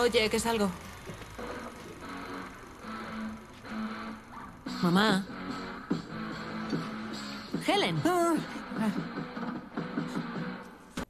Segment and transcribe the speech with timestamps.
[0.00, 0.70] Oye, que salgo.
[4.80, 5.26] Mamá.
[7.66, 8.00] Helen.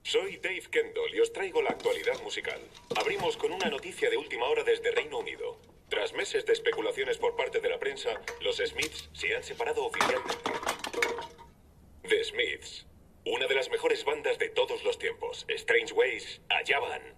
[0.03, 2.59] Soy Dave Kendall y os traigo la actualidad musical.
[2.96, 5.61] Abrimos con una noticia de última hora desde Reino Unido.
[5.91, 10.34] Tras meses de especulaciones por parte de la prensa, los Smiths se han separado oficialmente.
[12.09, 12.86] The Smiths,
[13.27, 15.45] una de las mejores bandas de todos los tiempos.
[15.49, 17.18] Strange Ways, allá van.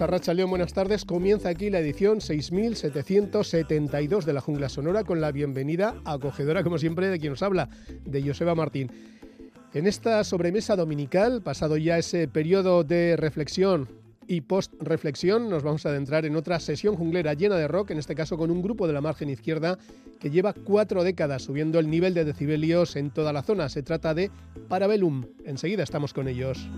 [0.00, 1.04] a Racha León, buenas tardes.
[1.04, 7.08] Comienza aquí la edición 6772 de la Jungla Sonora con la bienvenida acogedora, como siempre,
[7.08, 7.68] de quien nos habla,
[8.04, 8.92] de Joseba Martín.
[9.74, 13.88] En esta sobremesa dominical, pasado ya ese periodo de reflexión
[14.26, 18.14] y post-reflexión, nos vamos a adentrar en otra sesión junglera llena de rock, en este
[18.14, 19.78] caso con un grupo de la margen izquierda
[20.20, 23.68] que lleva cuatro décadas subiendo el nivel de decibelios en toda la zona.
[23.68, 24.30] Se trata de
[24.68, 25.24] Parabellum.
[25.44, 26.68] Enseguida estamos con ellos.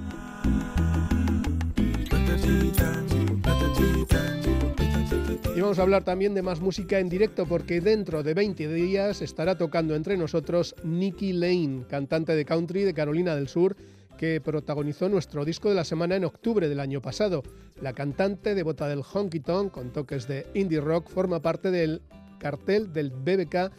[5.54, 9.20] Y vamos a hablar también de más música en directo porque dentro de 20 días
[9.20, 13.76] estará tocando entre nosotros Nikki Lane, cantante de country de Carolina del Sur,
[14.16, 17.42] que protagonizó nuestro disco de la semana en octubre del año pasado.
[17.82, 22.00] La cantante devota del honky tonk con toques de indie rock forma parte del
[22.38, 23.70] cartel del BBK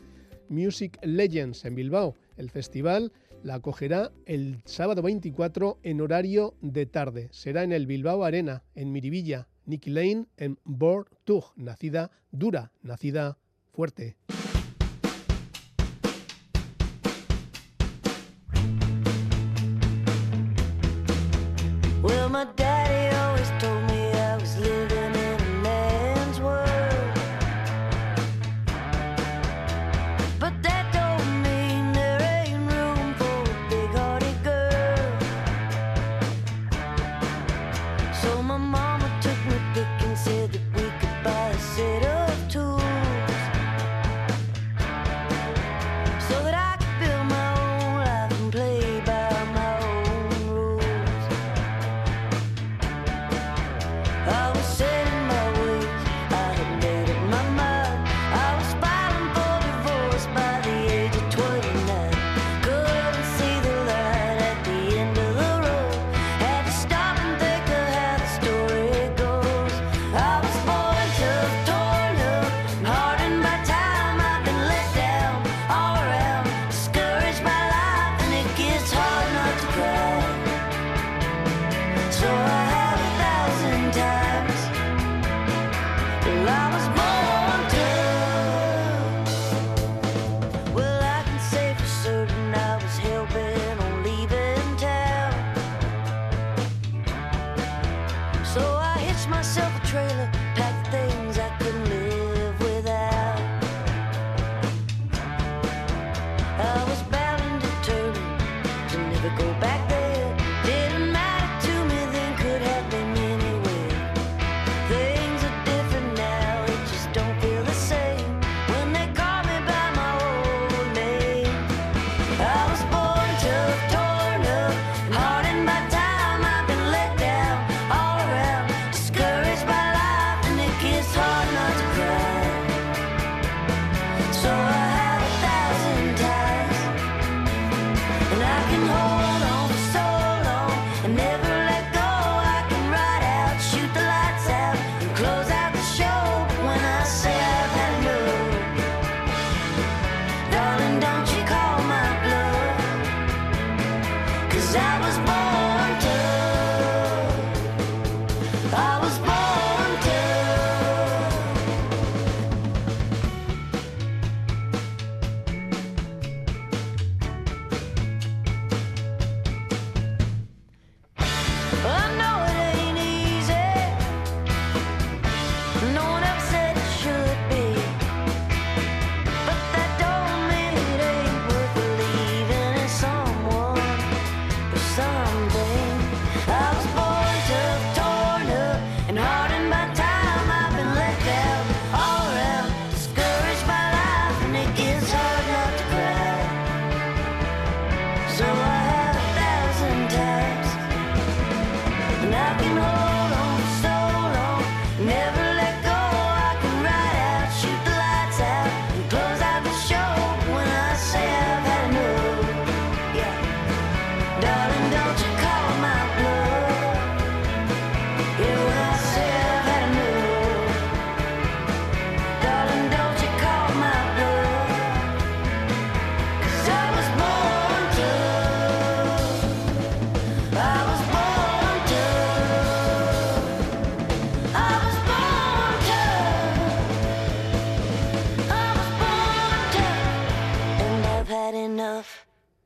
[0.49, 2.15] Music Legends en Bilbao.
[2.37, 3.11] El festival
[3.43, 7.29] la acogerá el sábado 24 en horario de tarde.
[7.31, 9.47] Será en el Bilbao Arena, en Miribilla.
[9.65, 13.37] Nicky Lane en Bortug, nacida dura, nacida
[13.71, 14.17] fuerte.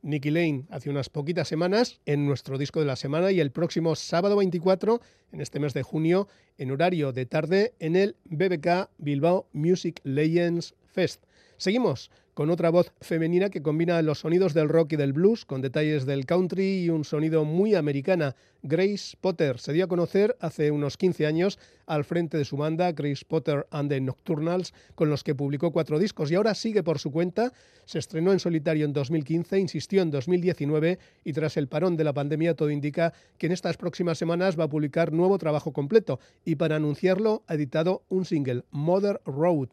[0.06, 3.96] Nicky Lane hace unas poquitas semanas en nuestro disco de la semana y el próximo
[3.96, 6.28] sábado 24, en este mes de junio,
[6.60, 11.24] en horario de tarde, en el BBK Bilbao Music Legends Fest.
[11.58, 15.62] Seguimos con otra voz femenina que combina los sonidos del rock y del blues con
[15.62, 18.36] detalles del country y un sonido muy americana.
[18.62, 22.92] Grace Potter se dio a conocer hace unos 15 años al frente de su banda
[22.92, 27.00] Grace Potter and the Nocturnals, con los que publicó cuatro discos y ahora sigue por
[27.00, 27.54] su cuenta.
[27.86, 32.12] Se estrenó en solitario en 2015, insistió en 2019 y tras el parón de la
[32.12, 36.56] pandemia todo indica que en estas próximas semanas va a publicar nuevo trabajo completo y
[36.56, 39.70] para anunciarlo ha editado un single, Mother Road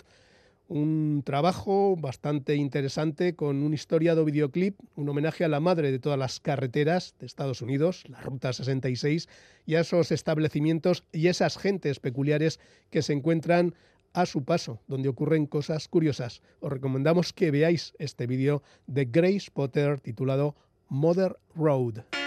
[0.72, 6.18] un trabajo bastante interesante con un historiado videoclip, un homenaje a la madre de todas
[6.18, 9.28] las carreteras de Estados Unidos, la Ruta 66,
[9.66, 12.58] y a esos establecimientos y esas gentes peculiares
[12.90, 13.74] que se encuentran
[14.14, 16.40] a su paso, donde ocurren cosas curiosas.
[16.60, 20.56] Os recomendamos que veáis este vídeo de Grace Potter titulado
[20.88, 22.21] Mother Road.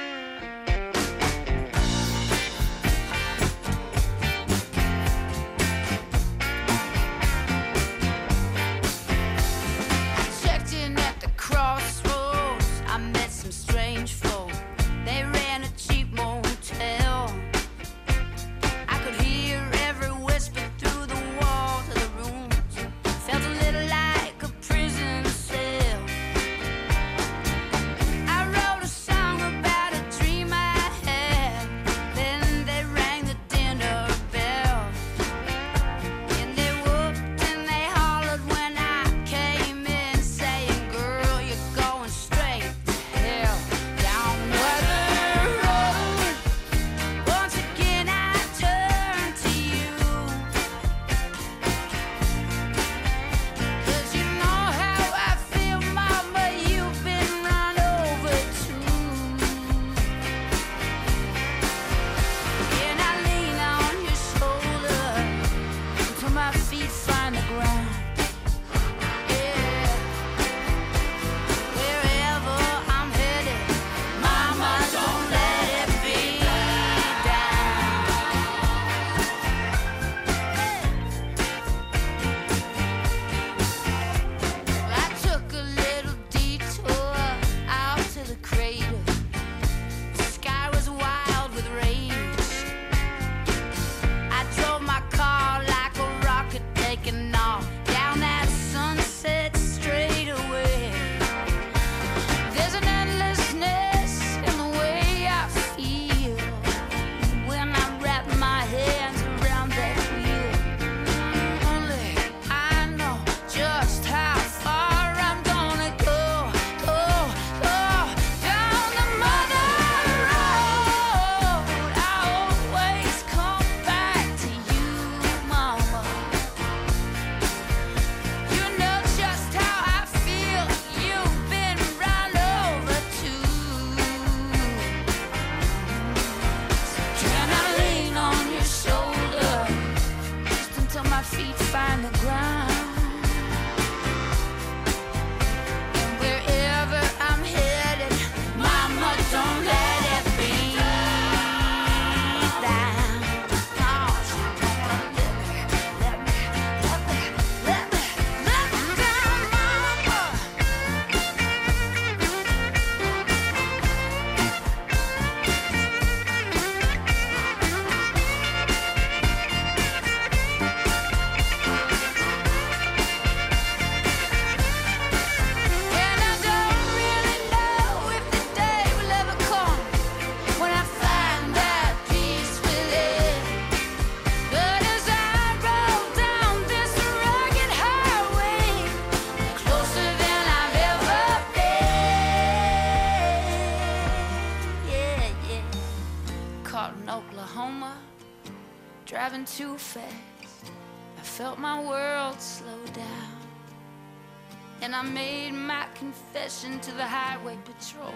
[206.63, 208.13] To the highway patrol.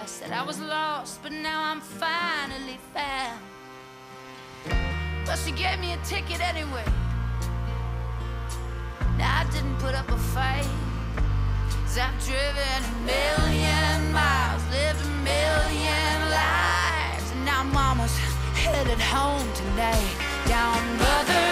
[0.00, 3.40] I said I was lost, but now I'm finally found.
[5.26, 6.84] But she gave me a ticket anyway.
[9.18, 10.66] Now I didn't put up a fight.
[11.84, 17.30] Cause I've driven a million miles, lived a million lives.
[17.32, 18.16] And now mama's
[18.56, 20.16] headed home tonight
[20.48, 21.45] down Mother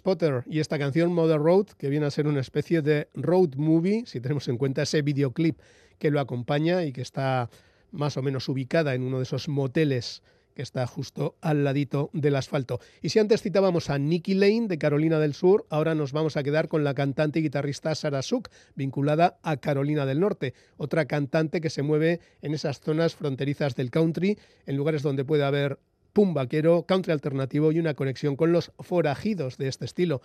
[0.00, 4.04] Potter y esta canción Mother Road, que viene a ser una especie de road movie,
[4.06, 5.58] si tenemos en cuenta ese videoclip
[5.98, 7.50] que lo acompaña y que está
[7.90, 10.22] más o menos ubicada en uno de esos moteles
[10.54, 12.80] que está justo al ladito del asfalto.
[13.00, 16.42] Y si antes citábamos a Nikki Lane de Carolina del Sur, ahora nos vamos a
[16.42, 21.60] quedar con la cantante y guitarrista Sarah Suk, vinculada a Carolina del Norte, otra cantante
[21.60, 25.78] que se mueve en esas zonas fronterizas del country, en lugares donde puede haber
[26.12, 30.20] pum vaquero, country alternativo y una conexión con los forajidos de este estilo.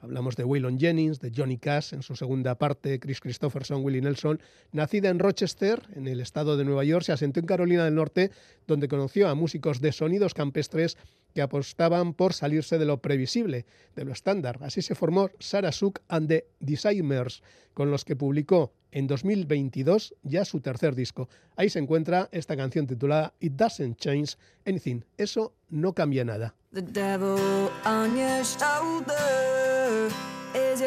[0.00, 4.40] Hablamos de Waylon Jennings, de Johnny Cash en su segunda parte, Chris Christopherson, Willie Nelson.
[4.70, 8.30] Nacida en Rochester, en el estado de Nueva York, se asentó en Carolina del Norte,
[8.66, 10.96] donde conoció a músicos de sonidos campestres
[11.34, 14.58] que apostaban por salirse de lo previsible, de lo estándar.
[14.62, 17.42] Así se formó Sarah Suk and the Designers,
[17.74, 21.28] con los que publicó en 2022 ya su tercer disco.
[21.56, 25.02] Ahí se encuentra esta canción titulada It Doesn't Change Anything.
[25.16, 26.54] Eso no cambia nada.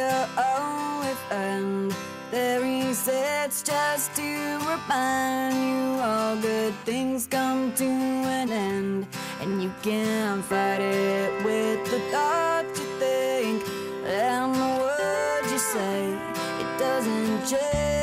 [0.01, 1.93] Your only friend.
[2.31, 4.29] There he sits just to
[4.71, 7.89] remind you all good things come to
[8.39, 9.07] an end.
[9.41, 13.63] And you can fight it with the thoughts you think
[14.05, 15.99] and the words you say.
[16.61, 18.00] It doesn't change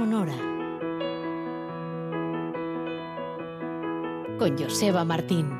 [0.00, 0.32] sonora.
[4.38, 5.50] Con Joseba Martín.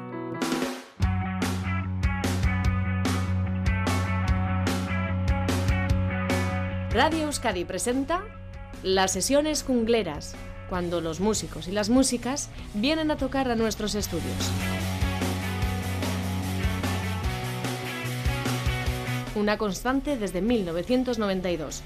[6.90, 8.22] Radio Euskadi presenta
[8.82, 10.34] las sesiones jungleras,
[10.70, 14.50] cuando los músicos y las músicas vienen a tocar a nuestros estudios.
[19.34, 21.82] Una constante desde 1992.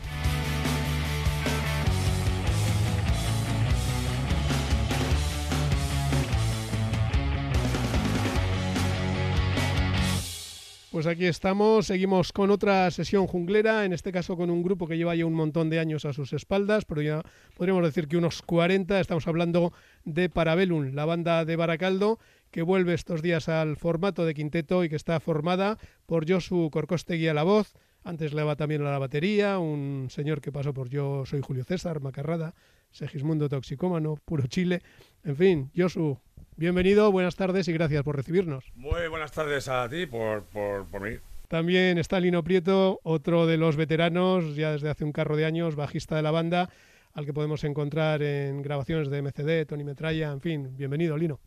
[11.04, 14.96] Pues aquí estamos, seguimos con otra sesión junglera, en este caso con un grupo que
[14.96, 17.20] lleva ya un montón de años a sus espaldas, pero ya
[17.58, 19.74] podríamos decir que unos 40, estamos hablando
[20.06, 22.18] de Parabellum, la banda de Baracaldo,
[22.50, 27.28] que vuelve estos días al formato de quinteto y que está formada por Josu Corcostegui
[27.28, 30.88] a la voz, antes le va también a la batería, un señor que pasó por
[30.88, 32.54] Yo soy Julio César, Macarrada,
[32.92, 34.80] Segismundo Toxicómano, Puro Chile,
[35.22, 36.18] en fin, Josu,
[36.56, 38.64] bienvenido, buenas tardes y gracias por recibirnos.
[38.74, 41.22] Muy buenas tardes a ti por, por, por venir.
[41.48, 45.76] También está Lino Prieto, otro de los veteranos, ya desde hace un carro de años,
[45.76, 46.70] bajista de la banda,
[47.12, 51.38] al que podemos encontrar en grabaciones de MCD, Tony Metralla, en fin, bienvenido Lino.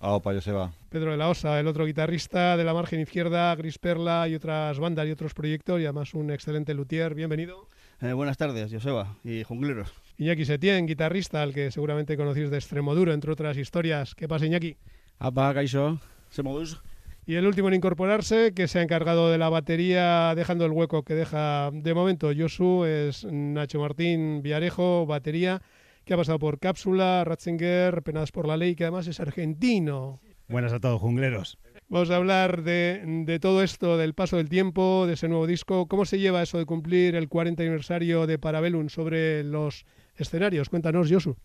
[0.00, 0.72] Ah, opa, Joseba.
[0.90, 4.78] Pedro de la Osa, el otro guitarrista de la margen izquierda, Gris Perla y otras
[4.78, 7.68] bandas y otros proyectos, y además un excelente luthier, bienvenido.
[8.02, 9.94] Eh, buenas tardes, Joseba y jungleros.
[10.16, 14.14] Iñaki Setién, guitarrista, al que seguramente conocéis de Extremoduro, entre otras historias.
[14.14, 14.76] ¿Qué pasa, Iñaki?
[15.18, 15.98] Apa, Kaixo,
[16.30, 16.80] se moduz.
[17.26, 21.02] Y el último en incorporarse, que se ha encargado de la batería, dejando el hueco
[21.02, 25.62] que deja de momento Josu, es Nacho Martín Villarejo, batería,
[26.04, 30.20] que ha pasado por Cápsula, Ratzinger, Penadas por la Ley, que además es argentino.
[30.48, 31.58] Buenas a todos, jungleros.
[31.88, 35.86] Vamos a hablar de, de todo esto, del paso del tiempo, de ese nuevo disco.
[35.88, 40.68] ¿Cómo se lleva eso de cumplir el 40 aniversario de Parabellum sobre los escenarios?
[40.68, 41.36] Cuéntanos, Josu.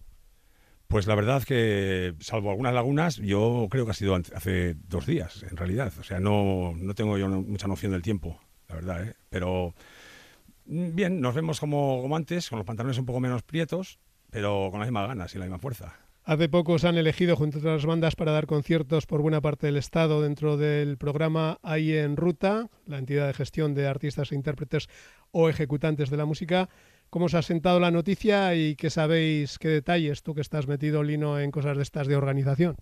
[0.87, 5.43] Pues la verdad que, salvo algunas lagunas, yo creo que ha sido hace dos días,
[5.43, 5.93] en realidad.
[5.99, 9.13] O sea, no, no tengo yo mucha noción del tiempo, la verdad, ¿eh?
[9.29, 9.75] Pero
[10.65, 13.99] mm, bien, nos vemos como, como antes, con los pantalones un poco menos prietos,
[14.31, 15.95] pero con las mismas ganas y la misma fuerza.
[16.23, 19.67] Hace poco se han elegido junto a otras bandas para dar conciertos por buena parte
[19.67, 24.35] del Estado dentro del programa Ahí en Ruta, la entidad de gestión de artistas e
[24.35, 24.89] intérpretes
[25.31, 26.69] o ejecutantes de la música.
[27.09, 31.01] ¿Cómo os ha sentado la noticia y qué sabéis, qué detalles, tú que estás metido,
[31.03, 32.75] Lino, en cosas de estas de organización?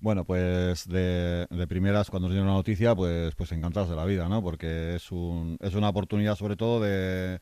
[0.00, 4.04] Bueno, pues de, de primeras, cuando nos dieron la noticia, pues, pues encantados de la
[4.06, 4.42] vida, ¿no?
[4.42, 7.38] Porque es, un, es una oportunidad, sobre todo, de,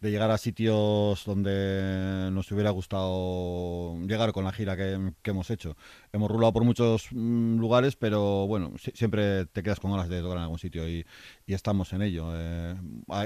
[0.00, 5.50] de llegar a sitios donde nos hubiera gustado llegar con la gira que, que hemos
[5.50, 5.76] hecho.
[6.12, 10.20] Hemos rulado por muchos mm, lugares, pero bueno, si- siempre te quedas con ganas de
[10.22, 11.04] tocar en algún sitio y,
[11.46, 12.30] y estamos en ello.
[12.34, 12.74] Eh,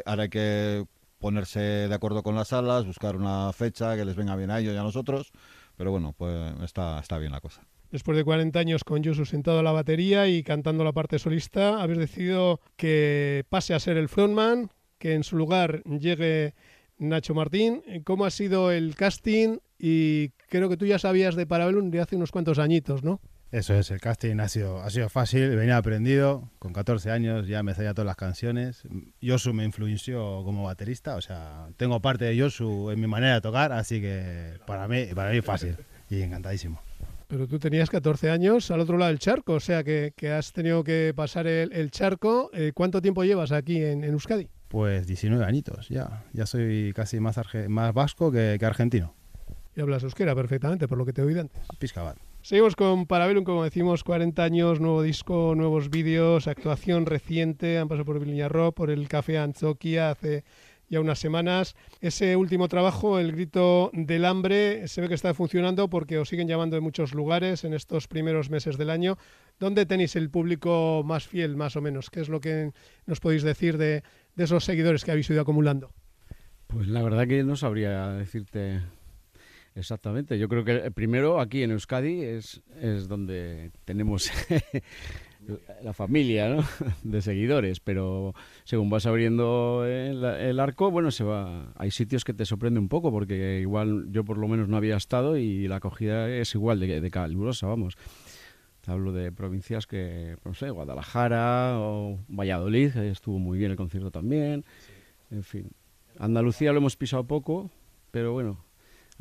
[0.04, 0.86] ahora hay que
[1.22, 4.74] ponerse de acuerdo con las salas, buscar una fecha que les venga bien a ellos
[4.74, 5.32] y a nosotros,
[5.76, 7.62] pero bueno, pues está, está bien la cosa.
[7.90, 11.80] Después de 40 años con Josu sentado a la batería y cantando la parte solista,
[11.80, 16.54] habéis decidido que pase a ser el frontman, que en su lugar llegue
[16.98, 17.82] Nacho Martín.
[18.04, 19.58] ¿Cómo ha sido el casting?
[19.78, 23.20] Y creo que tú ya sabías de Parabellum de hace unos cuantos añitos, ¿no?
[23.52, 27.62] Eso es, el casting ha sido, ha sido fácil, venía aprendido, con 14 años ya
[27.62, 28.82] me sabía todas las canciones.
[29.20, 33.40] Yosu me influenció como baterista, o sea, tengo parte de Yosu en mi manera de
[33.42, 35.76] tocar, así que para mí, para mí fácil
[36.08, 36.80] y encantadísimo.
[37.28, 40.52] Pero tú tenías 14 años al otro lado del charco, o sea que, que has
[40.54, 42.50] tenido que pasar el, el charco.
[42.54, 44.48] Eh, ¿Cuánto tiempo llevas aquí en, en Euskadi?
[44.68, 49.14] Pues 19 añitos ya, ya soy casi más, arge- más vasco que, que argentino.
[49.76, 51.60] Y hablas euskera perfectamente, por lo que te he oído antes.
[51.78, 52.16] Piscabat.
[52.42, 58.04] Seguimos con Parabellum, como decimos, 40 años, nuevo disco, nuevos vídeos, actuación reciente, han pasado
[58.04, 60.42] por Viñarro, por el Café Anzoquia hace
[60.88, 61.76] ya unas semanas.
[62.00, 66.48] Ese último trabajo, El Grito del Hambre, se ve que está funcionando porque os siguen
[66.48, 69.18] llamando de muchos lugares en estos primeros meses del año.
[69.60, 72.10] ¿Dónde tenéis el público más fiel, más o menos?
[72.10, 72.72] ¿Qué es lo que
[73.06, 74.02] nos podéis decir de,
[74.34, 75.92] de esos seguidores que habéis ido acumulando?
[76.66, 78.80] Pues la verdad que no sabría decirte
[79.74, 80.38] exactamente.
[80.38, 84.30] Yo creo que eh, primero aquí en Euskadi es, es donde tenemos
[85.82, 86.64] la familia ¿no?
[87.02, 91.72] de seguidores, pero según vas abriendo el, el arco, bueno, se va.
[91.76, 94.96] Hay sitios que te sorprende un poco porque igual yo por lo menos no había
[94.96, 97.96] estado y la acogida es igual de, de calurosa, vamos.
[98.82, 104.10] Te hablo de provincias que, no sé, Guadalajara o Valladolid, estuvo muy bien el concierto
[104.10, 104.64] también.
[105.30, 105.70] En fin,
[106.18, 107.70] Andalucía lo hemos pisado poco,
[108.10, 108.64] pero bueno,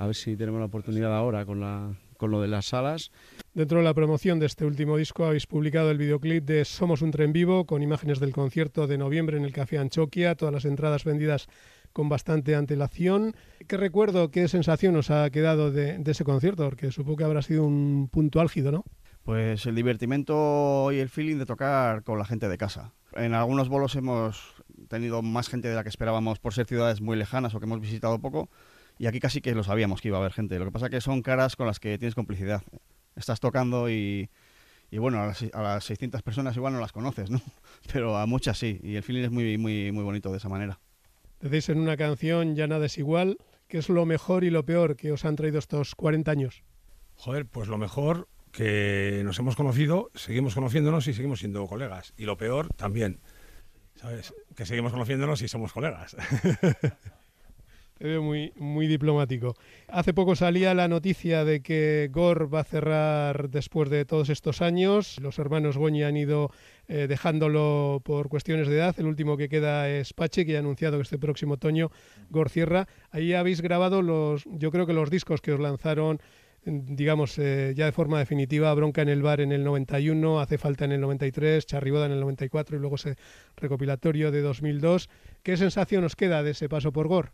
[0.01, 3.11] A ver si tenemos la oportunidad ahora con, la, con lo de las salas.
[3.53, 7.11] Dentro de la promoción de este último disco habéis publicado el videoclip de Somos un
[7.11, 11.03] tren vivo con imágenes del concierto de noviembre en el Café Anchoquia, todas las entradas
[11.03, 11.45] vendidas
[11.93, 13.35] con bastante antelación.
[13.67, 16.67] ¿Qué recuerdo, qué sensación os ha quedado de, de ese concierto?
[16.67, 18.83] Porque supongo que habrá sido un punto álgido, ¿no?
[19.21, 22.95] Pues el divertimento y el feeling de tocar con la gente de casa.
[23.13, 24.55] En algunos bolos hemos
[24.87, 27.81] tenido más gente de la que esperábamos por ser ciudades muy lejanas o que hemos
[27.81, 28.49] visitado poco.
[28.97, 30.59] Y aquí casi que lo sabíamos que iba a haber gente.
[30.59, 32.61] Lo que pasa que son caras con las que tienes complicidad.
[33.15, 34.29] Estás tocando y,
[34.91, 37.41] y bueno, a las, a las 600 personas igual no las conoces, ¿no?
[37.93, 38.79] Pero a muchas sí.
[38.83, 40.79] Y el feeling es muy, muy, muy bonito de esa manera.
[41.39, 43.37] Decís en una canción Ya nada es igual.
[43.67, 46.63] ¿Qué es lo mejor y lo peor que os han traído estos 40 años?
[47.15, 52.13] Joder, pues lo mejor que nos hemos conocido, seguimos conociéndonos y seguimos siendo colegas.
[52.17, 53.21] Y lo peor también,
[53.95, 54.33] ¿sabes?
[54.55, 56.17] Que seguimos conociéndonos y somos colegas.
[58.01, 59.53] Te veo muy, diplomático.
[59.87, 64.63] Hace poco salía la noticia de que Gore va a cerrar después de todos estos
[64.63, 65.19] años.
[65.21, 66.49] Los hermanos Goñi han ido
[66.87, 68.95] eh, dejándolo por cuestiones de edad.
[68.97, 71.91] El último que queda es Pache, que ha anunciado que este próximo otoño
[72.31, 72.87] Gore cierra.
[73.11, 76.19] Ahí habéis grabado los, yo creo que los discos que os lanzaron
[76.63, 80.85] digamos, eh, ya de forma definitiva, Bronca en el Bar en el 91, Hace Falta
[80.85, 83.15] en el 93, Charriboda en el 94 y luego ese
[83.57, 85.07] recopilatorio de 2002.
[85.43, 87.29] ¿Qué sensación os queda de ese paso por Gore?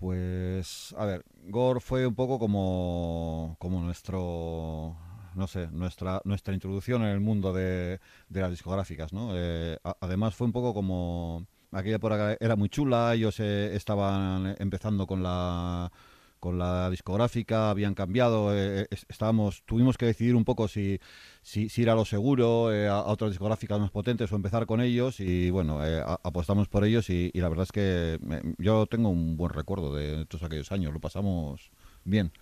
[0.00, 4.96] Pues, a ver, Gore fue un poco como, como nuestro,
[5.34, 9.32] no sé, nuestra, nuestra introducción en el mundo de, de las discográficas, ¿no?
[9.34, 15.06] Eh, además fue un poco como, aquella época era muy chula, ellos eh, estaban empezando
[15.06, 15.92] con la
[16.40, 20.98] con la discográfica, habían cambiado, eh, es- estábamos, tuvimos que decidir un poco si,
[21.42, 24.66] si, si ir a lo seguro, eh, a, a otras discográficas más potentes o empezar
[24.66, 28.18] con ellos y bueno, eh, a- apostamos por ellos y, y la verdad es que
[28.22, 31.70] me- yo tengo un buen recuerdo de todos aquellos años, lo pasamos
[32.04, 32.32] bien.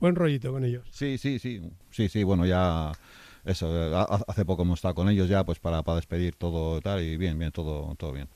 [0.00, 0.86] Buen rollito con ellos.
[0.90, 2.92] Sí, sí, sí, sí, sí, bueno, ya
[3.44, 6.78] eso, eh, ha- hace poco hemos estado con ellos ya pues para, para despedir todo
[6.78, 8.28] y tal y bien, bien, todo, todo bien.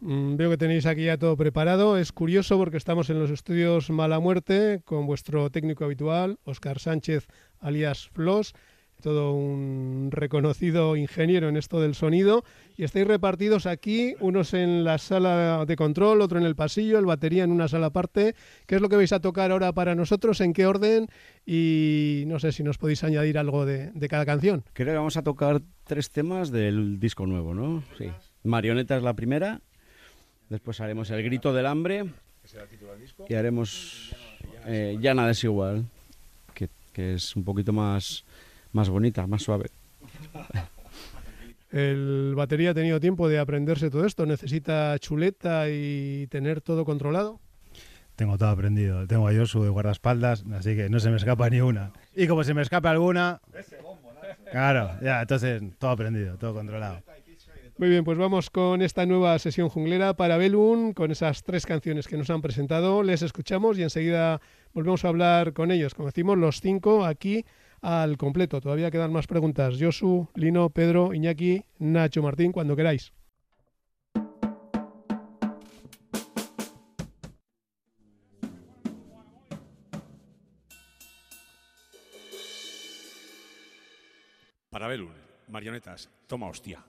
[0.00, 1.98] Mm, veo que tenéis aquí ya todo preparado.
[1.98, 7.26] Es curioso porque estamos en los estudios Mala Muerte con vuestro técnico habitual, Óscar Sánchez,
[7.60, 8.54] alias Flos,
[9.02, 12.44] todo un reconocido ingeniero en esto del sonido.
[12.76, 17.04] Y estáis repartidos aquí, unos en la sala de control, otro en el pasillo, el
[17.06, 18.34] batería en una sala aparte.
[18.66, 20.40] ¿Qué es lo que vais a tocar ahora para nosotros?
[20.40, 21.08] ¿En qué orden?
[21.44, 24.64] Y no sé si nos podéis añadir algo de, de cada canción.
[24.72, 27.82] Creo que vamos a tocar tres temas del disco nuevo, ¿no?
[27.98, 28.06] Sí.
[28.42, 29.60] Marioneta es la primera,
[30.50, 32.04] después haremos El grito del hambre
[33.28, 34.14] y haremos
[34.66, 35.86] eh, Ya nada es igual,
[36.52, 38.24] que, que es un poquito más,
[38.72, 39.70] más bonita, más suave.
[41.70, 44.26] El batería ha tenido tiempo de aprenderse todo esto.
[44.26, 47.38] ¿Necesita chuleta y tener todo controlado?
[48.16, 49.06] Tengo todo aprendido.
[49.06, 51.92] Tengo a Josu de guardaespaldas, así que no se me escapa ni una.
[52.14, 53.40] Y como se me escape alguna...
[54.50, 57.00] Claro, ya, entonces todo aprendido, todo controlado.
[57.80, 62.06] Muy bien, pues vamos con esta nueva sesión junglera para Belun, con esas tres canciones
[62.06, 63.02] que nos han presentado.
[63.02, 64.42] Les escuchamos y enseguida
[64.74, 65.94] volvemos a hablar con ellos.
[65.94, 67.46] Como decimos, los cinco aquí
[67.80, 68.60] al completo.
[68.60, 69.76] Todavía quedan más preguntas.
[69.80, 73.14] Josu, Lino, Pedro, Iñaki, Nacho, Martín, cuando queráis.
[84.68, 85.14] Para Belun,
[85.48, 86.84] marionetas, toma hostia.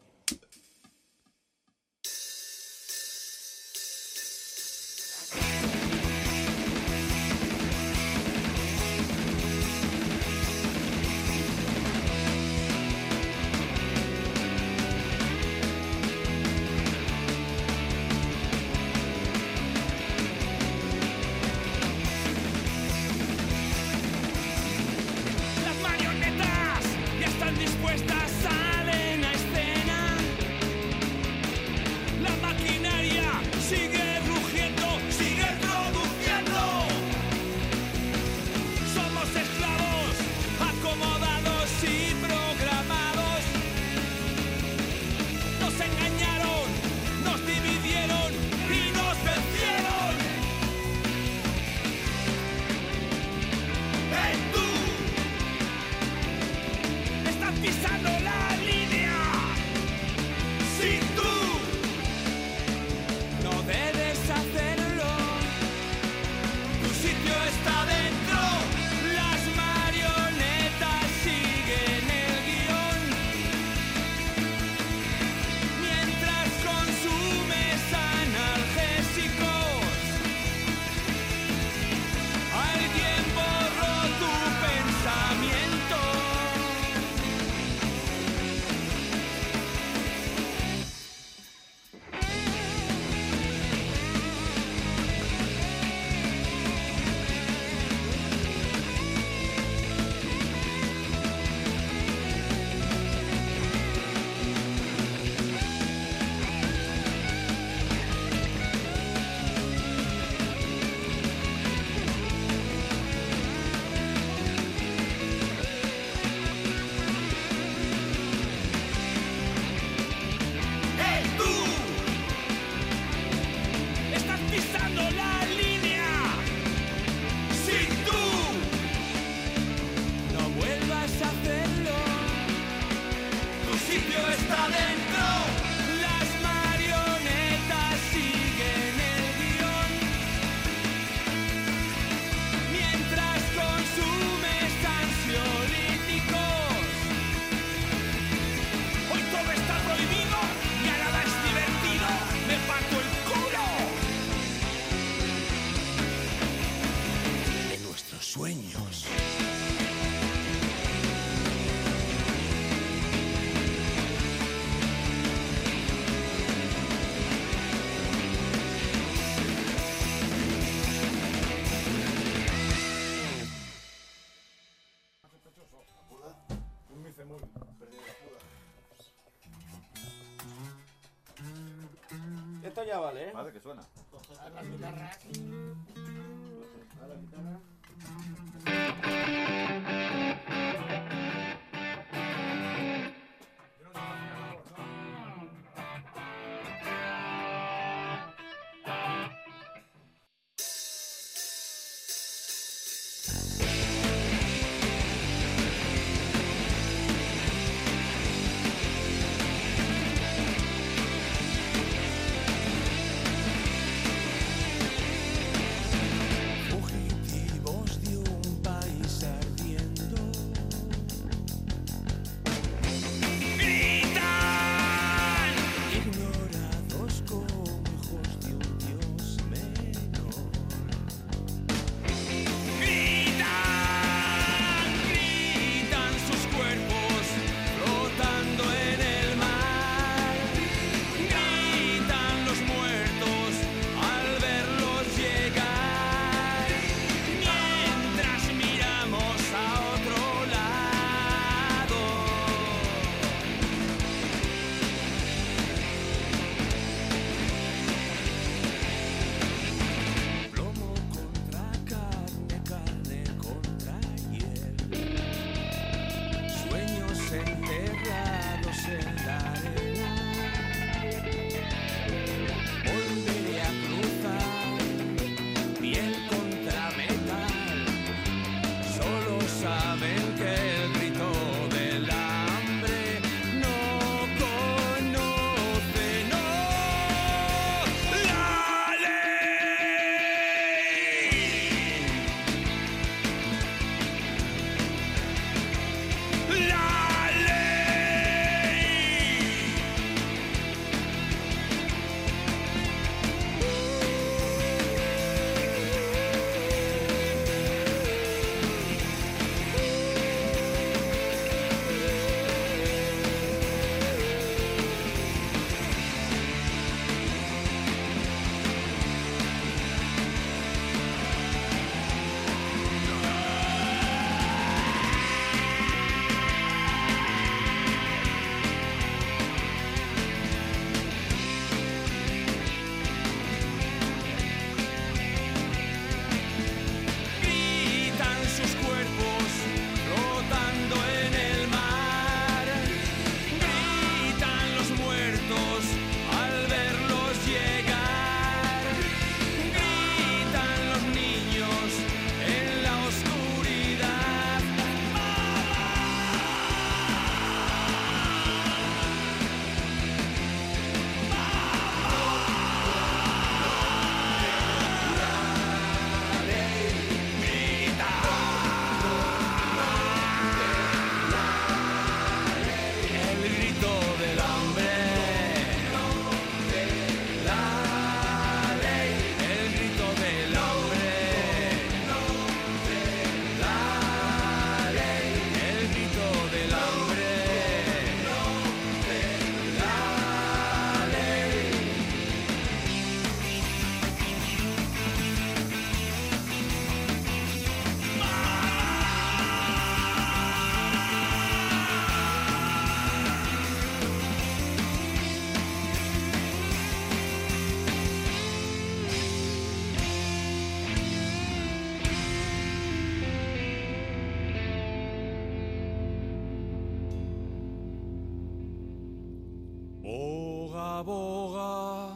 [421.03, 422.15] Boga,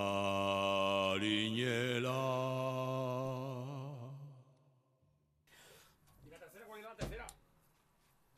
[6.25, 7.27] ¿Y la tercera cuál es la tercera?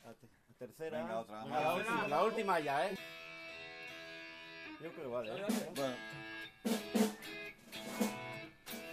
[0.05, 0.97] La, te- la tercera.
[1.01, 1.43] Venga, otra.
[1.43, 2.97] Venga, la, última, la última ya, ¿eh?
[4.81, 5.35] Yo creo que vale.
[5.35, 5.45] ¿eh?
[5.75, 5.95] Bueno.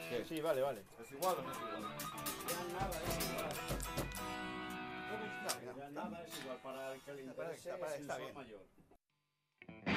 [0.08, 0.24] ¿Qué?
[0.28, 0.82] Sí, vale, vale.
[1.02, 1.82] ¿Es igual o no es igual?
[2.48, 3.52] Ya nada es igual.
[3.52, 4.03] Ya nada
[5.14, 6.58] es igual.
[6.62, 9.93] Para el que le interese está- es el está sol mayor.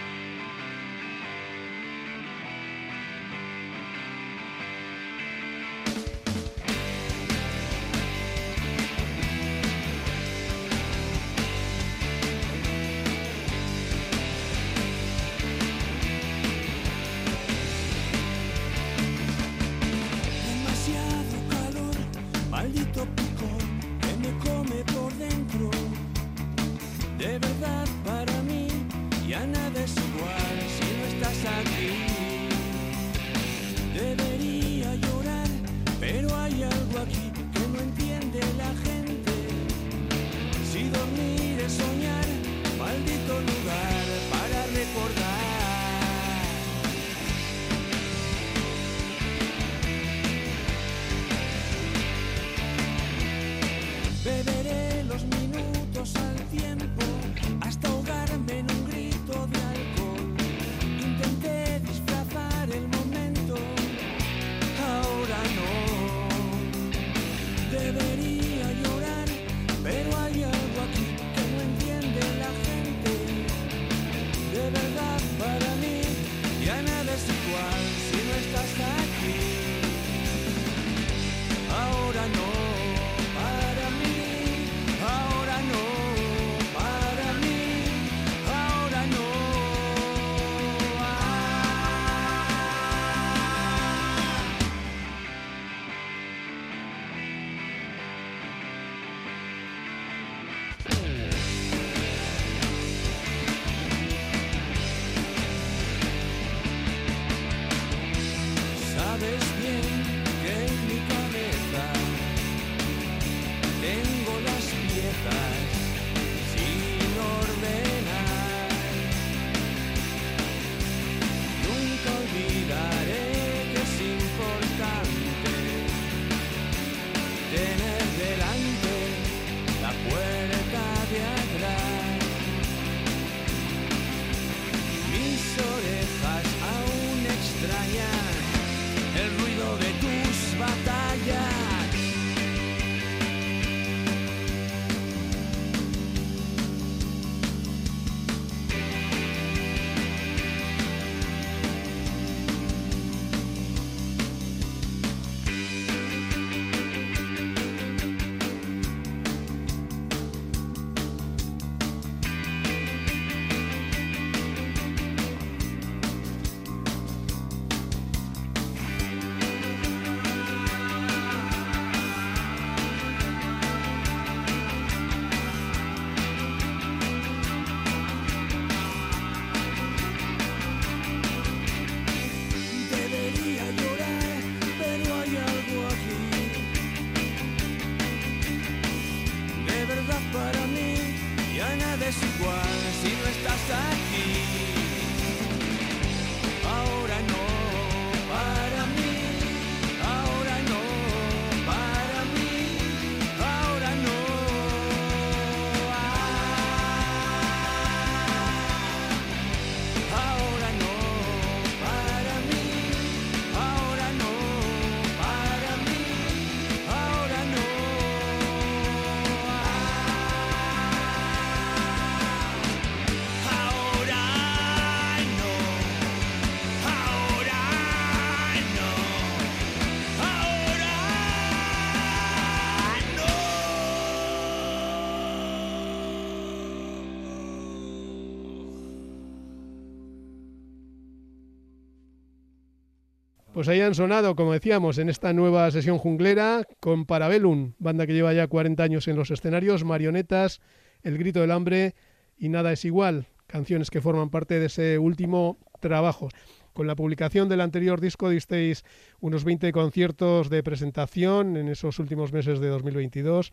[243.58, 248.14] Pues ahí han sonado, como decíamos, en esta nueva sesión junglera con Parabellum, banda que
[248.14, 250.62] lleva ya 40 años en los escenarios, Marionetas,
[251.02, 251.96] El Grito del Hambre
[252.38, 256.30] y Nada es Igual, canciones que forman parte de ese último trabajo.
[256.74, 258.86] Con la publicación del anterior disco disteis
[259.22, 263.52] unos 20 conciertos de presentación en esos últimos meses de 2022.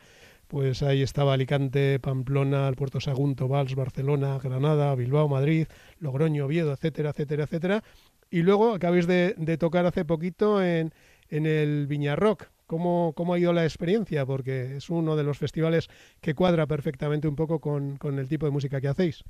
[0.48, 5.66] Pues ahí estaba Alicante, Pamplona, Puerto Sagunto, Vals, Barcelona, Granada, Bilbao, Madrid,
[5.98, 7.84] Logroño, Oviedo, etcétera, etcétera, etcétera.
[8.30, 10.92] Y luego acabáis de, tocar hace poquito en,
[11.28, 12.48] en el Viñarrock.
[12.66, 14.24] ¿Cómo, ¿Cómo ha ido la experiencia?
[14.24, 15.88] Porque es uno de los festivales
[16.20, 19.22] que cuadra perfectamente un poco con, con el tipo de música que hacéis.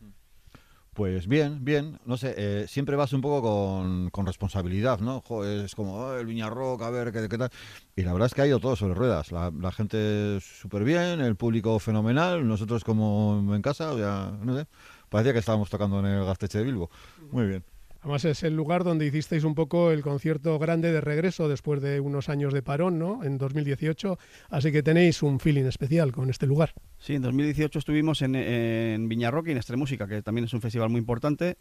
[0.94, 5.24] Pues bien, bien, no sé, eh, siempre vas un poco con, con responsabilidad, ¿no?
[5.44, 7.50] Es como, "Oh, el Viñarrock, a ver, ¿qué, qué tal?
[7.96, 9.32] Y la verdad es que ha ido todo sobre ruedas.
[9.32, 14.66] La, la gente súper bien, el público fenomenal, nosotros como en casa, ya, no sé,
[15.08, 16.88] parecía que estábamos tocando en el Gasteche de Bilbo.
[17.32, 17.64] Muy bien.
[18.04, 22.00] Además es el lugar donde hicisteis un poco el concierto grande de regreso después de
[22.00, 23.24] unos años de parón, ¿no?
[23.24, 24.18] En 2018.
[24.50, 26.74] Así que tenéis un feeling especial con este lugar.
[26.98, 30.90] Sí, en 2018 estuvimos en, en Viñarroque y en Extremúsica, que también es un festival
[30.90, 31.56] muy importante.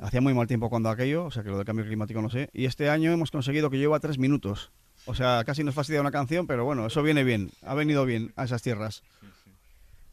[0.00, 2.50] Hacía muy mal tiempo cuando aquello, o sea que lo del cambio climático no sé.
[2.52, 4.72] Y este año hemos conseguido que lleva tres minutos.
[5.06, 7.52] O sea, casi nos fastidia una canción, pero bueno, eso viene bien.
[7.62, 9.04] Ha venido bien a esas tierras.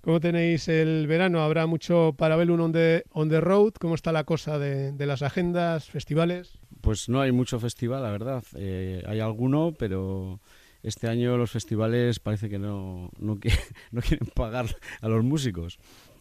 [0.08, 1.42] ¿Cómo tenéis el verano?
[1.42, 3.74] ¿Habrá mucho Parabellum on the, on the road?
[3.74, 6.60] ¿Cómo está la cosa de, de las agendas, festivales?
[6.80, 8.42] Pues no hay mucho festival, la verdad.
[8.56, 10.40] Eh, hay alguno, pero
[10.82, 13.38] este año los festivales parece que no, no,
[13.92, 14.68] no quieren pagar
[15.02, 15.78] a los músicos.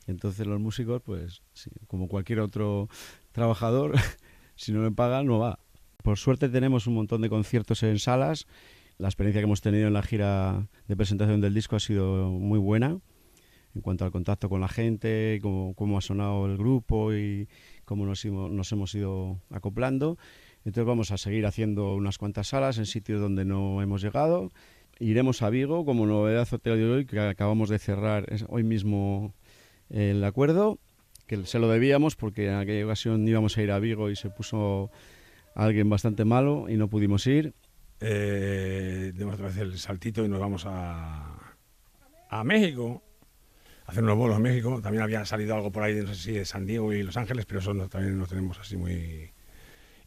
[0.08, 2.88] Entonces los músicos, pues sí, como cualquier otro
[3.30, 3.92] trabajador,
[4.56, 5.60] si no le pagan, no va.
[6.02, 8.48] Por suerte tenemos un montón de conciertos en salas.
[8.98, 12.58] La experiencia que hemos tenido en la gira de presentación del disco ha sido muy
[12.58, 12.98] buena
[13.76, 17.46] en cuanto al contacto con la gente, cómo, cómo ha sonado el grupo y
[17.84, 20.16] cómo nos, nos hemos ido acoplando.
[20.64, 24.50] Entonces vamos a seguir haciendo unas cuantas salas en sitios donde no hemos llegado.
[24.98, 29.34] Iremos a Vigo como novedad hotel de hoy, que acabamos de cerrar hoy mismo
[29.90, 30.78] el acuerdo,
[31.26, 34.30] que se lo debíamos porque en aquella ocasión íbamos a ir a Vigo y se
[34.30, 34.90] puso
[35.54, 37.52] alguien bastante malo y no pudimos ir.
[38.00, 41.56] Eh, otra vez el saltito y nos vamos a,
[42.30, 43.02] a México.
[43.86, 44.80] Hacer unos vuelos a México.
[44.82, 47.46] También había salido algo por ahí, no sé si de San Diego y Los Ángeles,
[47.46, 49.32] pero eso no- también no tenemos así muy...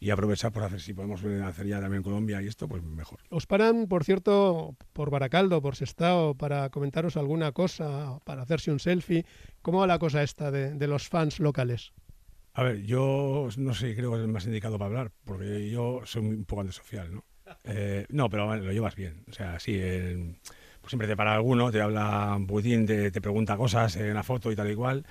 [0.02, 3.20] Y aprovechar por hacer, si podemos hacer ya también Colombia y esto, pues mejor.
[3.28, 8.78] Os paran, por cierto, por Baracaldo, por Sestao, para comentaros alguna cosa, para hacerse un
[8.80, 9.26] selfie.
[9.60, 11.92] ¿Cómo va la cosa esta de, de los fans locales?
[12.54, 16.00] A ver, yo no sé, creo que es el más indicado para hablar, porque yo
[16.04, 17.24] soy un poco antisocial, ¿no?
[17.64, 19.24] Eh, no, pero lo llevas bien.
[19.28, 20.36] O sea, sí, el-
[20.90, 24.56] siempre te para alguno, te habla poquitín, te, te pregunta cosas en la foto y
[24.56, 25.06] tal y cual.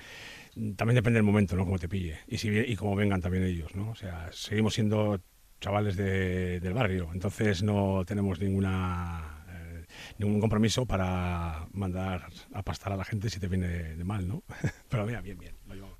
[0.76, 1.64] También depende del momento, ¿no?
[1.64, 2.18] Cómo te pille.
[2.28, 3.90] Y, si, y cómo vengan también ellos, ¿no?
[3.90, 5.20] O sea, seguimos siendo
[5.60, 9.86] chavales de- del barrio, entonces no tenemos ninguna eh,
[10.18, 14.42] ningún compromiso para mandar a pastar a la gente si te viene de mal, ¿no?
[14.88, 15.54] Pero mira, bien, bien.
[15.68, 15.98] lo.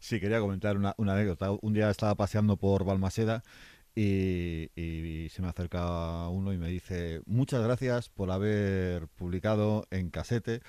[0.00, 1.50] Sí, quería comentar una, una anécdota.
[1.52, 3.42] Un día estaba paseando por Balmaseda
[3.98, 10.60] y, se me acerca uno y me dice, muchas gracias por haber publicado en casete,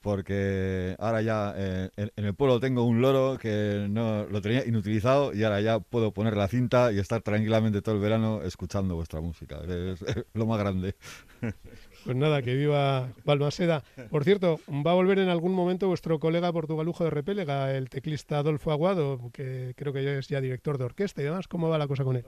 [0.00, 4.66] porque ahora ya eh, en, en el pueblo tengo un loro que no lo tenía
[4.66, 8.96] inutilizado y ahora ya puedo poner la cinta y estar tranquilamente todo el verano escuchando
[8.96, 9.60] vuestra música.
[9.68, 10.94] Es, es lo más grande.
[12.04, 13.84] Pues nada, que viva Balmaseda.
[14.10, 18.38] Por cierto, va a volver en algún momento vuestro colega portugalujo de Repélega, el teclista
[18.38, 21.46] Adolfo Aguado, que creo que ya es ya director de orquesta y demás.
[21.46, 22.24] ¿Cómo va la cosa con él?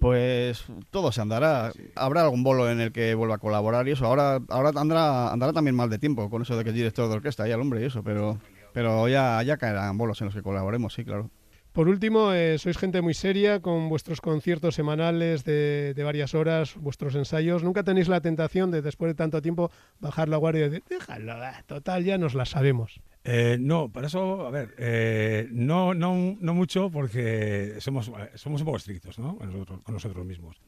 [0.00, 1.72] Pues todo se andará.
[1.94, 4.06] Habrá algún bolo en el que vuelva a colaborar y eso.
[4.06, 7.16] Ahora, ahora andará, andará también mal de tiempo con eso de que es director de
[7.16, 8.38] orquesta y el hombre y eso, pero,
[8.72, 11.30] pero ya, ya caerán bolos en los que colaboremos, sí, claro.
[11.72, 17.14] Por último, eh, sois gente muy seria con vuestros conciertos semanales de, varias horas, vuestros
[17.14, 17.62] ensayos.
[17.62, 21.34] ¿Nunca tenéis la tentación de, después de tanto tiempo, bajar la guardia y decir, déjalo,
[21.66, 23.00] total, ya nos la sabemos?
[23.22, 28.64] Eh, no, para eso, a ver, eh, no, no, no mucho porque somos, somos un
[28.64, 29.36] poco estrictos ¿no?
[29.38, 30.60] con, nosotros, mismos.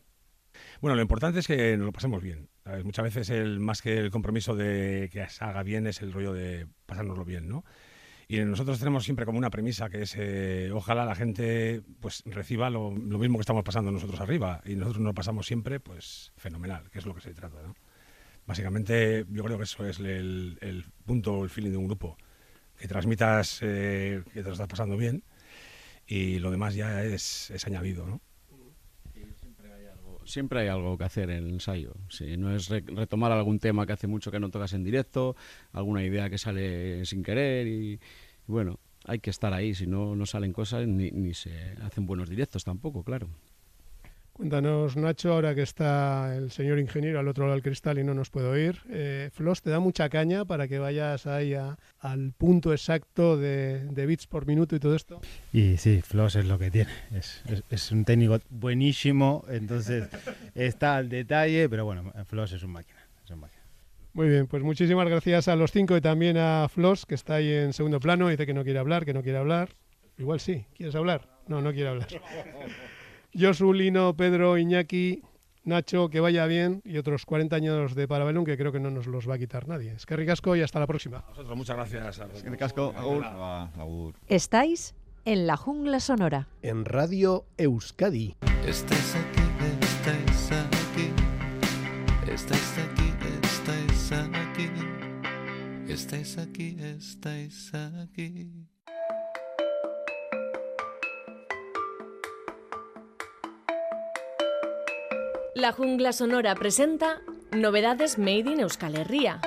[0.80, 2.48] Bueno, lo importante es que nos lo pasemos bien.
[2.84, 6.68] Muchas veces el, más que el compromiso de que salga bien es el rollo de
[6.86, 7.64] pasárnoslo bien, ¿no?
[8.33, 12.70] Y nosotros tenemos siempre como una premisa que es eh, ojalá la gente pues reciba
[12.70, 16.89] lo, lo mismo que estamos pasando nosotros arriba y nosotros nos pasamos siempre pues fenomenal,
[16.89, 17.74] que es lo que se trata, ¿no?
[18.47, 22.16] Básicamente yo creo que eso es el, el punto, el feeling de un grupo,
[22.78, 25.24] que transmitas eh, que te lo estás pasando bien
[26.07, 28.22] y lo demás ya es, es añadido, ¿no?
[30.25, 31.95] Siempre hay algo que hacer en el ensayo.
[32.09, 35.37] Si no es re- retomar algún tema que hace mucho que no tocas en directo,
[35.73, 37.99] alguna idea que sale sin querer y, y
[38.47, 39.75] bueno, hay que estar ahí.
[39.75, 43.29] Si no, no salen cosas ni, ni se hacen buenos directos tampoco, claro.
[44.43, 48.12] Cuéntanos, Nacho, ahora que está el señor ingeniero al otro lado del cristal y no
[48.12, 48.76] nos puede oír.
[48.90, 53.84] Eh, Flos, ¿te da mucha caña para que vayas ahí a- al punto exacto de,
[53.84, 55.20] de bits por minuto y todo esto?
[55.53, 56.90] Y sí, Floss es lo que tiene.
[57.14, 60.09] Es, es- es un técnico buenísimo, entonces
[60.57, 62.99] está al detalle, pero bueno, Floss es un máquina.
[63.24, 63.62] Es un máquina.
[64.12, 67.49] Muy bien, pues muchísimas gracias a los cinco y también a Flos, que está ahí
[67.49, 69.68] en segundo plano, dice que no quiere hablar, que no quiere hablar.
[70.18, 71.28] Igual sí, ¿quieres hablar?
[71.47, 72.09] No, no quiere hablar.
[73.35, 75.22] Josu, Lino, Pedro, Iñaki,
[75.64, 79.07] Nacho, que vaya bien y otros 40 años de Parabellum que creo que no nos
[79.07, 79.93] los va a quitar nadie.
[79.93, 81.24] Es que ricasco y hasta la próxima.
[81.28, 82.20] Nosotros muchas gracias.
[82.59, 83.24] casco, agur.
[83.24, 84.14] agur.
[84.26, 86.49] Estáis en la jungla sonora.
[86.62, 88.37] En Radio Euskadi.
[88.66, 89.43] Estáis aquí,
[89.80, 91.11] estáis aquí.
[92.30, 93.12] Estáis aquí,
[93.45, 94.70] estáis aquí.
[95.89, 98.66] Estáis aquí, estáis aquí.
[105.55, 107.20] La jungla sonora presenta
[107.53, 109.38] novedades made in Euskal Herria.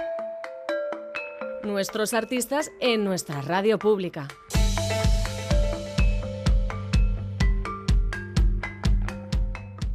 [1.64, 4.28] Nuestros artistas en nuestra radio pública.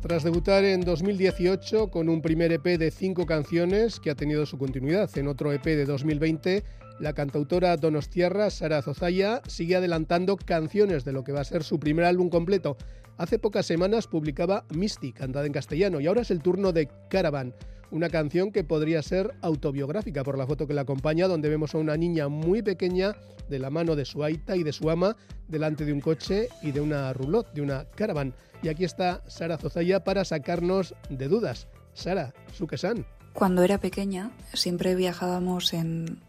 [0.00, 4.58] Tras debutar en 2018 con un primer EP de cinco canciones que ha tenido su
[4.58, 6.64] continuidad en otro EP de 2020,
[7.00, 11.80] la cantautora donostiarra Sara Zozaya sigue adelantando canciones de lo que va a ser su
[11.80, 12.76] primer álbum completo.
[13.16, 17.54] Hace pocas semanas publicaba Misty, cantada en castellano, y ahora es el turno de Caravan,
[17.90, 21.78] una canción que podría ser autobiográfica por la foto que la acompaña, donde vemos a
[21.78, 23.16] una niña muy pequeña
[23.48, 25.16] de la mano de su aita y de su ama
[25.48, 28.34] delante de un coche y de una roulotte, de una Caravan.
[28.62, 31.66] Y aquí está Sara Zozaya para sacarnos de dudas.
[31.94, 33.06] Sara, Sukesan.
[33.32, 36.20] Cuando era pequeña siempre viajábamos en,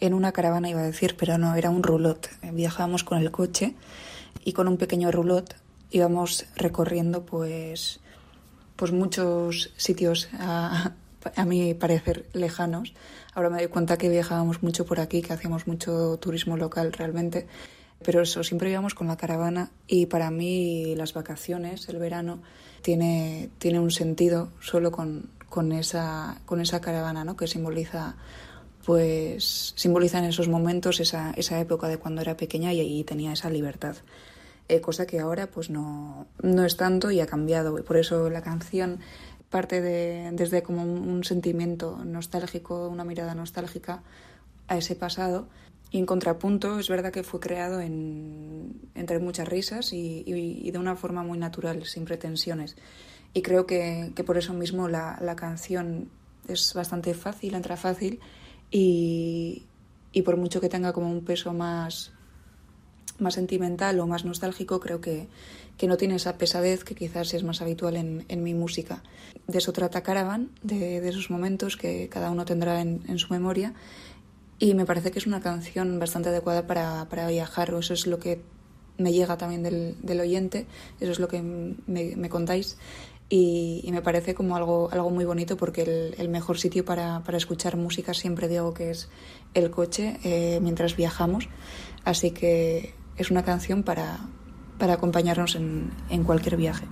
[0.00, 2.30] en una caravana, iba a decir, pero no, era un roulotte.
[2.52, 3.74] Viajábamos con el coche
[4.44, 5.56] y con un pequeño roulotte
[5.90, 8.00] íbamos recorriendo pues,
[8.76, 10.92] pues muchos sitios a,
[11.34, 12.94] a mi parecer lejanos.
[13.34, 17.46] Ahora me doy cuenta que viajábamos mucho por aquí, que hacíamos mucho turismo local realmente.
[18.02, 22.40] Pero eso, siempre íbamos con la caravana y para mí las vacaciones, el verano,
[22.82, 27.36] tiene, tiene un sentido solo con, con, esa, con esa caravana, ¿no?
[27.36, 28.16] Que simboliza,
[28.86, 33.32] pues, simboliza en esos momentos esa, esa época de cuando era pequeña y ahí tenía
[33.32, 33.96] esa libertad.
[34.68, 37.76] Eh, cosa que ahora pues no, no es tanto y ha cambiado.
[37.80, 39.00] Y por eso la canción
[39.50, 44.02] parte de, desde como un, sentimiento nostálgico, una mirada nostálgica
[44.68, 45.48] a ese pasado.
[45.90, 50.70] Y en contrapunto, es verdad que fue creado en, entre muchas risas y, y- y
[50.70, 52.76] de una forma muy natural, sin pretensiones.
[53.34, 56.08] Y creo que, que por eso mismo la, la canción
[56.46, 58.20] es bastante fácil, entra fácil
[58.70, 59.64] y,
[60.12, 62.12] y por mucho que tenga como un peso más,
[63.18, 65.28] más sentimental o más nostálgico, creo que,
[65.76, 69.02] que no tiene esa pesadez que quizás es más habitual en, en mi música.
[69.46, 73.32] De eso trata Caravan, de, de esos momentos que cada uno tendrá en, en su
[73.32, 73.74] memoria.
[74.58, 78.06] Y me parece que es una canción bastante adecuada para, para viajar, o eso es
[78.06, 78.40] lo que
[78.96, 80.64] me llega también del, del oyente,
[80.98, 82.78] eso es lo que me, me contáis.
[83.28, 87.38] Y, me parece como algo, algo muy bonito porque el, el mejor sitio para, para
[87.38, 89.08] escuchar música siempre digo que es
[89.54, 91.48] el coche eh, mientras viajamos.
[92.04, 94.20] Así que es una canción para,
[94.78, 96.86] para acompañarnos en, en cualquier viaje.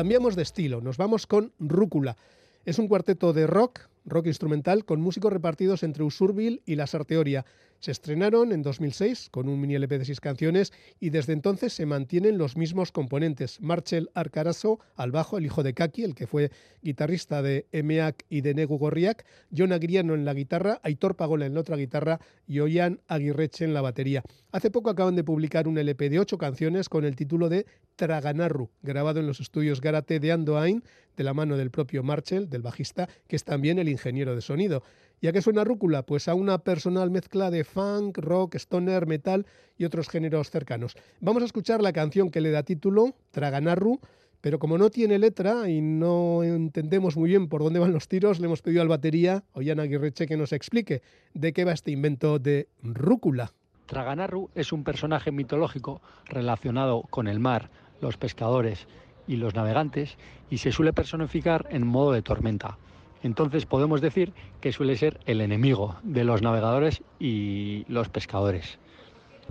[0.00, 2.16] Cambiamos de estilo, nos vamos con Rúcula.
[2.64, 7.44] Es un cuarteto de rock, rock instrumental, con músicos repartidos entre Usurbil y La Sarteoria.
[7.80, 10.70] Se estrenaron en 2006 con un mini LP de seis canciones
[11.00, 13.58] y desde entonces se mantienen los mismos componentes.
[13.62, 16.50] Marcel Arcarazo al bajo, el hijo de Kaki, el que fue
[16.82, 19.24] guitarrista de EMEAC y de Negu Gorriak,
[19.56, 23.72] John Agriano en la guitarra, Aitor Pagola en la otra guitarra y Oian Aguirreche en
[23.72, 24.22] la batería.
[24.52, 27.64] Hace poco acaban de publicar un LP de ocho canciones con el título de
[27.96, 30.84] Traganarru, grabado en los estudios Garate de Andoain,
[31.16, 34.82] de la mano del propio Marcel, del bajista, que es también el ingeniero de sonido.
[35.20, 36.02] ¿Y a qué suena Rúcula?
[36.04, 39.46] Pues a una personal mezcla de funk, rock, stoner, metal
[39.76, 40.96] y otros géneros cercanos.
[41.20, 44.00] Vamos a escuchar la canción que le da título, Traganarru,
[44.40, 48.40] pero como no tiene letra y no entendemos muy bien por dónde van los tiros,
[48.40, 51.02] le hemos pedido al batería, Ollana Aguirreche, que nos explique
[51.34, 53.52] de qué va este invento de Rúcula.
[53.84, 58.86] Traganarru es un personaje mitológico relacionado con el mar, los pescadores
[59.26, 60.16] y los navegantes
[60.50, 62.78] y se suele personificar en modo de tormenta.
[63.22, 68.78] Entonces podemos decir que suele ser el enemigo de los navegadores y los pescadores.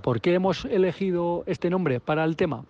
[0.01, 2.65] ¿Por qué hemos elegido este nombre para el tema?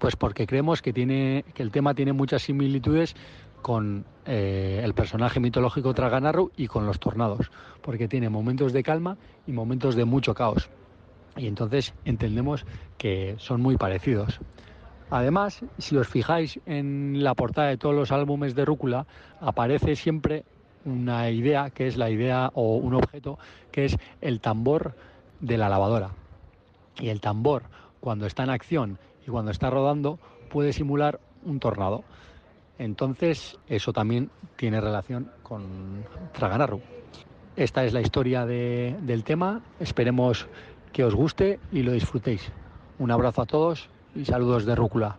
[0.00, 3.14] Pues porque creemos que, tiene, que el tema tiene muchas similitudes
[3.62, 7.50] con eh, el personaje mitológico Traganarru y con los tornados,
[7.82, 9.16] porque tiene momentos de calma
[9.46, 10.68] y momentos de mucho caos.
[11.36, 12.64] Y entonces entendemos
[12.98, 14.40] que son muy parecidos.
[15.10, 19.06] Además, si os fijáis en la portada de todos los álbumes de Rúcula,
[19.40, 20.44] aparece siempre
[20.84, 23.38] una idea, que es la idea o un objeto,
[23.70, 24.94] que es el tambor
[25.40, 26.10] de la lavadora.
[26.98, 27.64] Y el tambor,
[28.00, 30.18] cuando está en acción y cuando está rodando,
[30.50, 32.02] puede simular un tornado.
[32.78, 36.80] Entonces, eso también tiene relación con Traganarru.
[37.56, 39.62] Esta es la historia de- del tema.
[39.80, 40.46] Esperemos
[40.92, 42.52] que os guste y lo disfrutéis.
[42.98, 45.16] Un abrazo a todos y saludos de Rúcula.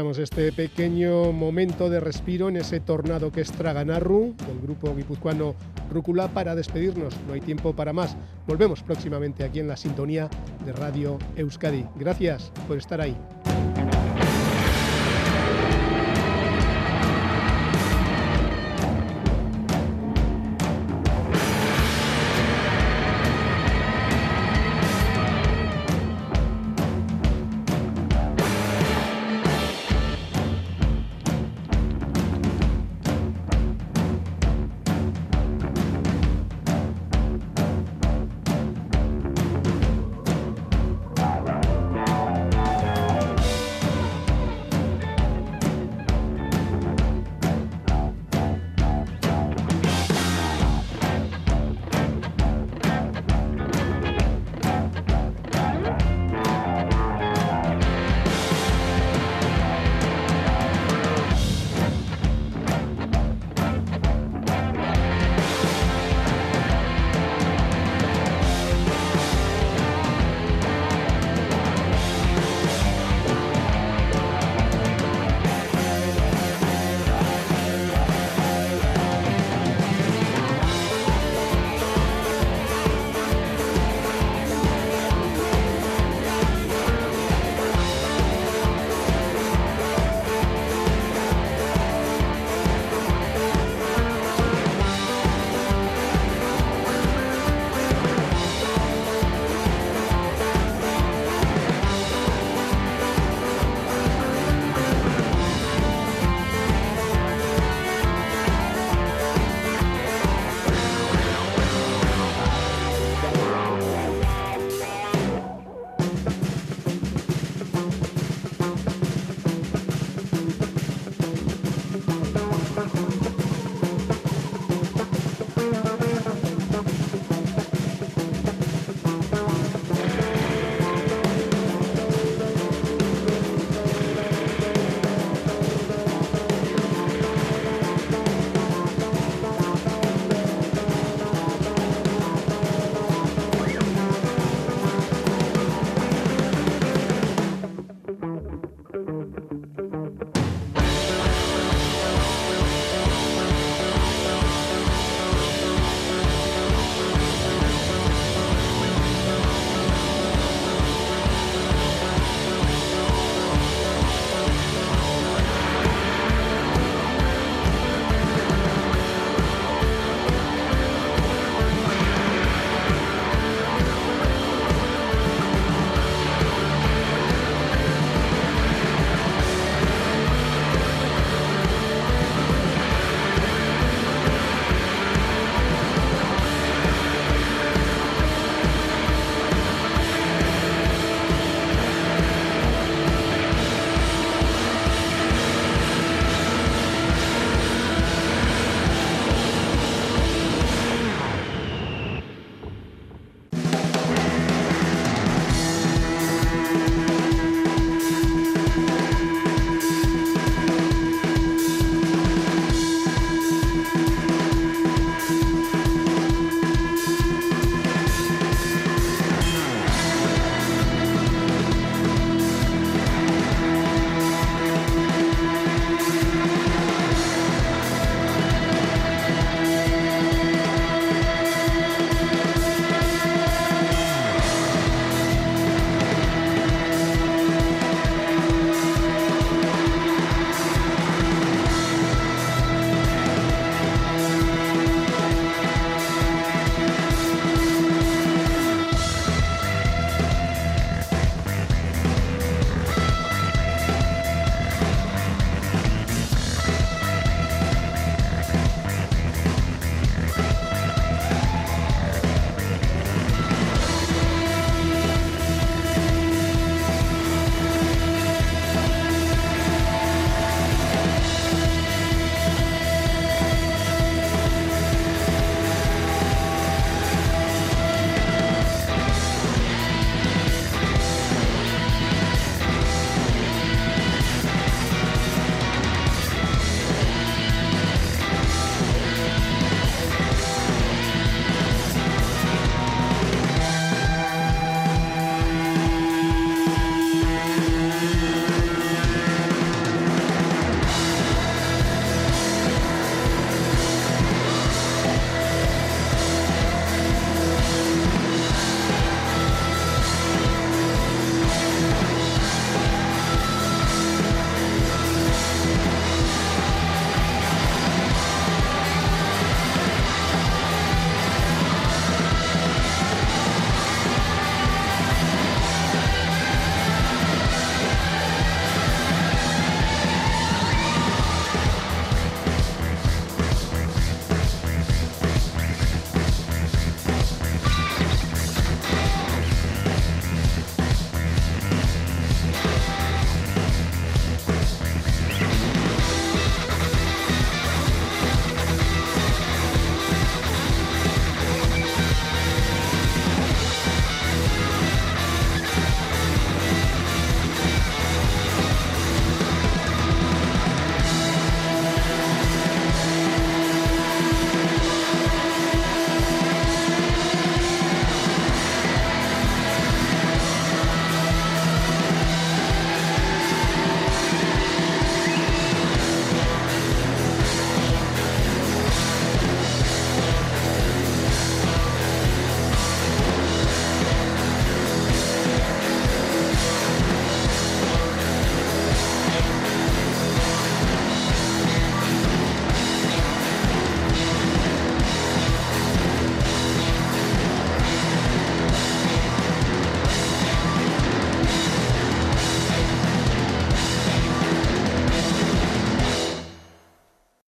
[0.00, 5.54] Este pequeño momento de respiro en ese tornado que es Traganarru, del grupo guipuzcoano
[5.90, 7.14] Rúcula, para despedirnos.
[7.28, 8.16] No hay tiempo para más.
[8.46, 10.30] Volvemos próximamente aquí en la sintonía
[10.64, 11.84] de Radio Euskadi.
[11.96, 13.14] Gracias por estar ahí.